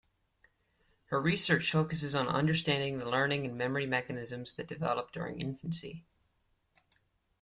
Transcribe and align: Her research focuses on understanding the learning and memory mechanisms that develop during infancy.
Her 1.11 1.21
research 1.21 1.71
focuses 1.71 2.15
on 2.15 2.27
understanding 2.27 2.97
the 2.97 3.07
learning 3.07 3.45
and 3.45 3.55
memory 3.55 3.85
mechanisms 3.85 4.51
that 4.55 4.65
develop 4.67 5.11
during 5.11 5.39
infancy. 5.39 6.05